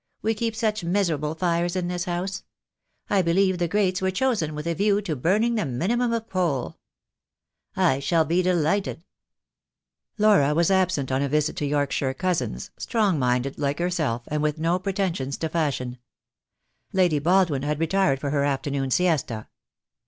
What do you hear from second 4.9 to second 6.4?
to burning the minimum of